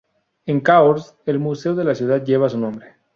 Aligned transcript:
En 0.47 0.61
Cahors, 0.61 1.11
el 1.27 1.37
museo 1.37 1.75
de 1.75 1.83
la 1.83 1.93
ciudad 1.93 2.23
lleva 2.23 2.49
su 2.49 2.57
nombre. 2.57 2.95